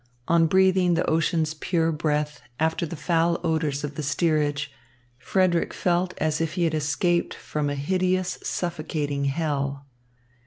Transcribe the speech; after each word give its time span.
On 0.27 0.47
breathing 0.47 0.87
in 0.87 0.93
the 0.95 1.07
ocean's 1.07 1.53
pure 1.53 1.91
breath 1.91 2.41
after 2.59 2.87
the 2.87 2.95
foul 2.95 3.39
odours 3.43 3.83
of 3.83 3.93
the 3.93 4.01
steerage, 4.01 4.71
Frederick 5.19 5.75
felt 5.75 6.15
as 6.17 6.41
if 6.41 6.53
he 6.53 6.63
had 6.63 6.73
escaped 6.73 7.35
from 7.35 7.69
a 7.69 7.75
hideous, 7.75 8.39
suffocating 8.41 9.25
hell. 9.25 9.85